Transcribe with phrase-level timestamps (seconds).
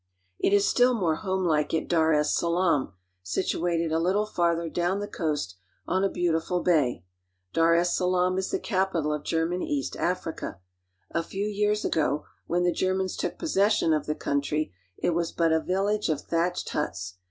[0.39, 3.99] It is still more homelike at Dar es Salaam (dar es sa] lam'), situated a
[3.99, 7.05] little farther down the coast on a beautiful I bay.
[7.53, 9.07] Dar es Salaam is the capita!
[9.09, 10.57] of German East Africa.
[10.85, 15.31] | A few years ago, when the Germans took possession of the] country, it was
[15.31, 17.19] but a village of thatched huts.